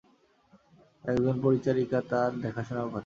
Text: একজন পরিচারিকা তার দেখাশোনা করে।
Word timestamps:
একজন 1.03 1.35
পরিচারিকা 1.41 1.99
তার 2.09 2.31
দেখাশোনা 2.41 2.83
করে। 2.83 2.99